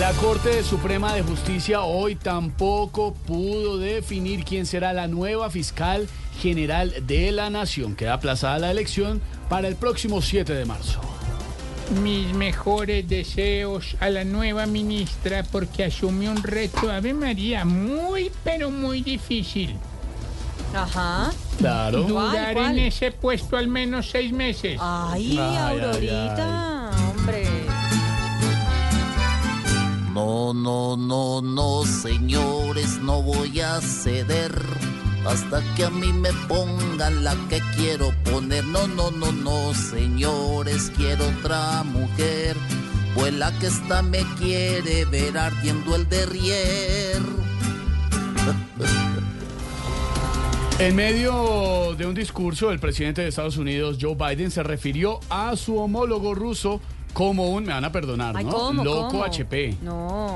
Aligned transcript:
La 0.00 0.12
Corte 0.12 0.62
Suprema 0.62 1.14
de 1.14 1.22
Justicia 1.22 1.80
hoy 1.80 2.16
tampoco 2.16 3.14
pudo 3.14 3.78
definir 3.78 4.44
quién 4.44 4.66
será 4.66 4.92
la 4.92 5.08
nueva 5.08 5.48
fiscal 5.48 6.06
general 6.38 7.06
de 7.06 7.32
la 7.32 7.48
Nación. 7.48 7.96
Queda 7.96 8.12
aplazada 8.12 8.58
la 8.58 8.70
elección 8.70 9.22
para 9.48 9.68
el 9.68 9.76
próximo 9.76 10.20
7 10.20 10.52
de 10.52 10.66
marzo. 10.66 11.00
Mis 12.02 12.34
mejores 12.34 13.08
deseos 13.08 13.96
a 13.98 14.10
la 14.10 14.24
nueva 14.24 14.66
ministra 14.66 15.44
porque 15.50 15.84
asume 15.84 16.28
un 16.28 16.42
reto, 16.42 16.90
Ave 16.90 17.14
María, 17.14 17.64
muy 17.64 18.30
pero 18.44 18.70
muy 18.70 19.00
difícil. 19.00 19.76
Ajá. 20.74 21.32
Claro. 21.58 22.02
Durar 22.02 22.52
cuál? 22.52 22.78
en 22.78 22.86
ese 22.86 23.12
puesto 23.12 23.56
al 23.56 23.68
menos 23.68 24.10
seis 24.10 24.30
meses. 24.30 24.78
Ay, 24.78 25.38
Ay, 25.38 25.38
ay, 25.38 25.56
Aurorita, 25.56 26.75
No, 30.56 30.96
no, 30.96 31.42
no, 31.42 31.84
señores, 31.84 32.98
no 33.02 33.20
voy 33.20 33.60
a 33.60 33.78
ceder 33.82 34.58
hasta 35.26 35.62
que 35.74 35.84
a 35.84 35.90
mí 35.90 36.10
me 36.14 36.32
pongan 36.48 37.22
la 37.22 37.36
que 37.50 37.60
quiero 37.76 38.10
poner. 38.24 38.64
No, 38.64 38.86
no, 38.86 39.10
no, 39.10 39.32
no, 39.32 39.74
señores, 39.74 40.90
quiero 40.96 41.28
otra 41.28 41.82
mujer. 41.84 42.56
Pues 43.14 43.34
la 43.34 43.52
que 43.58 43.66
está 43.66 44.00
me 44.00 44.24
quiere 44.38 45.04
ver 45.04 45.36
ardiendo 45.36 45.94
el 45.94 46.08
derrier. 46.08 47.20
En 50.78 50.94
medio 50.94 51.94
de 51.96 52.04
un 52.04 52.14
discurso, 52.14 52.70
el 52.70 52.78
presidente 52.78 53.22
de 53.22 53.28
Estados 53.28 53.56
Unidos, 53.56 53.96
Joe 53.98 54.14
Biden, 54.14 54.50
se 54.50 54.62
refirió 54.62 55.20
a 55.30 55.56
su 55.56 55.78
homólogo 55.78 56.34
ruso 56.34 56.82
como 57.16 57.48
un, 57.48 57.64
me 57.64 57.72
van 57.72 57.82
a 57.82 57.90
perdonar, 57.90 58.36
Ay, 58.36 58.44
¿no? 58.44 58.50
¿cómo, 58.50 58.84
Loco 58.84 59.08
cómo? 59.08 59.24
HP. 59.24 59.76
No. 59.80 60.34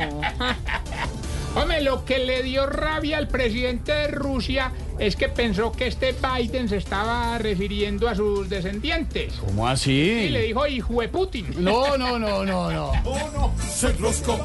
Hombre, 1.54 1.82
lo 1.82 2.06
que 2.06 2.20
le 2.20 2.42
dio 2.42 2.64
rabia 2.64 3.18
al 3.18 3.28
presidente 3.28 3.92
de 3.92 4.08
Rusia 4.08 4.72
es 4.98 5.14
que 5.14 5.28
pensó 5.28 5.72
que 5.72 5.88
este 5.88 6.14
Biden 6.14 6.70
se 6.70 6.78
estaba 6.78 7.36
refiriendo 7.36 8.08
a 8.08 8.14
sus 8.14 8.48
descendientes. 8.48 9.34
¿Cómo 9.34 9.68
así? 9.68 9.92
Y 9.92 10.28
le 10.30 10.40
dijo 10.44 10.66
hijo 10.66 11.02
de 11.02 11.08
Putin. 11.10 11.48
No, 11.58 11.98
no, 11.98 12.18
no, 12.18 12.46
no, 12.46 12.72
no. 12.72 12.92
Uno 13.04 13.52
se 13.58 13.88
enroscó, 13.88 14.38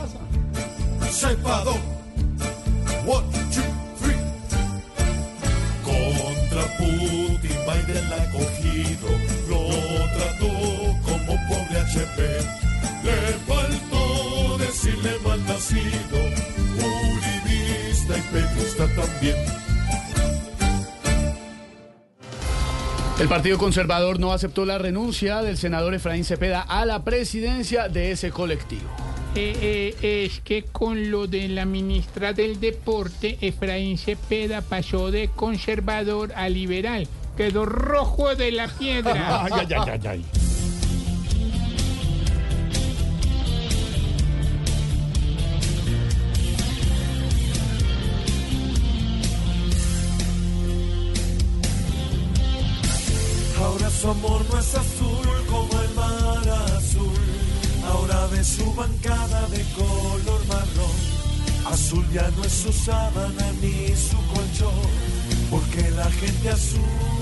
se 1.10 1.38
paró. 1.38 1.76
One, 3.08 3.28
two, 3.54 3.64
three. 4.02 4.16
Contra 5.86 6.64
Putin, 6.80 7.58
Biden 7.66 8.10
la 8.10 8.16
ha 8.18 8.32
cogido. 8.32 9.08
Lo 9.48 9.70
trató 10.18 10.55
Le 11.96 13.12
faltó 13.48 14.58
decirle 14.58 15.12
mal 15.24 15.46
nacido. 15.46 16.20
Uribista 16.78 18.18
y 18.18 18.22
periodista 18.34 18.88
también. 18.96 19.36
El 23.18 23.30
Partido 23.30 23.58
Conservador 23.58 24.20
no 24.20 24.34
aceptó 24.34 24.66
la 24.66 24.78
renuncia 24.78 25.42
del 25.42 25.56
senador 25.56 25.94
Efraín 25.94 26.26
Cepeda 26.26 26.62
a 26.62 26.86
la 26.86 27.06
presidencia 27.06 27.88
de 27.88 28.12
ese 28.12 28.30
colectivo. 28.30 28.90
Eh, 29.36 29.96
eh, 30.02 30.26
es 30.26 30.42
que 30.42 30.64
con 30.64 31.12
lo 31.12 31.28
de 31.28 31.48
la 31.48 31.64
ministra 31.64 32.34
del 32.34 32.60
Deporte, 32.60 33.38
Efraín 33.40 33.98
Cepeda 33.98 34.62
pasó 34.62 35.12
de 35.12 35.30
conservador 35.30 36.34
a 36.36 36.50
liberal. 36.50 37.08
Quedó 37.38 37.66
rojo 37.66 38.36
de 38.36 38.52
la 38.52 38.68
piedra. 38.68 39.46
Ay, 39.46 39.52
ay, 39.70 39.90
ay, 39.92 40.02
ay, 40.08 40.26
Ahora 53.76 53.90
su 53.90 54.10
amor 54.10 54.42
no 54.50 54.58
es 54.58 54.74
azul 54.74 55.46
como 55.50 55.82
el 55.82 55.90
mar 55.96 56.50
azul. 56.78 57.12
Ahora 57.86 58.26
ve 58.28 58.42
su 58.42 58.74
bancada 58.74 59.50
de 59.50 59.62
color 59.76 60.46
marrón. 60.48 60.96
Azul 61.66 62.06
ya 62.10 62.32
no 62.38 62.46
es 62.46 62.54
su 62.54 62.72
sábana 62.72 63.52
ni 63.62 63.88
su 63.94 64.16
colchón. 64.34 64.90
Porque 65.52 65.92
la 65.92 66.10
gente 66.10 66.52
azul 66.52 67.15